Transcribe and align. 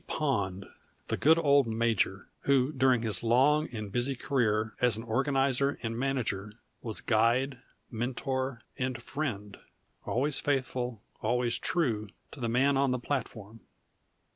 Pond 0.07 0.65
the 1.09 1.15
good 1.15 1.37
old 1.37 1.67
major, 1.67 2.27
who 2.39 2.71
during 2.71 3.03
his 3.03 3.21
long 3.21 3.69
and 3.71 3.91
busy 3.91 4.15
career 4.15 4.73
as 4.81 4.97
an 4.97 5.03
organizer 5.03 5.77
and 5.83 5.95
manager 5.95 6.53
was 6.81 7.01
guide, 7.01 7.59
mentor, 7.91 8.63
and 8.79 8.99
friend, 8.99 9.59
always 10.07 10.39
faithful, 10.39 11.03
always 11.21 11.59
true, 11.59 12.07
to 12.31 12.39
the 12.39 12.49
Man 12.49 12.77
on 12.77 12.89
the 12.89 12.97
Platform. 12.97 13.59